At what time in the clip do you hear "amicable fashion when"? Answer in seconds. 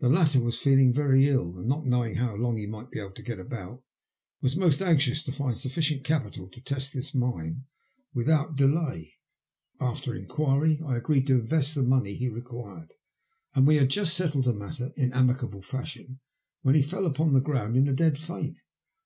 15.14-16.74